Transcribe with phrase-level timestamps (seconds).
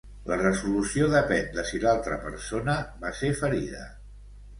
[0.29, 3.83] La resolució depèn de si l'altra persona va ser ferida.